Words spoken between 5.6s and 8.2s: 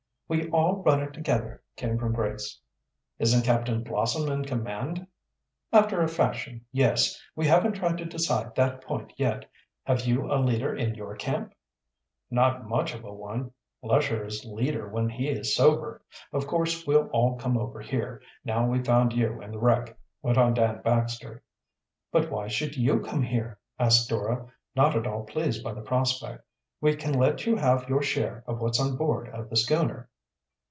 "After a fashion, yes. We haven't tried to